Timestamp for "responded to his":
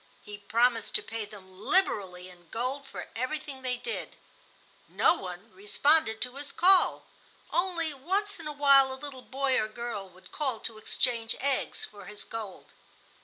5.53-6.51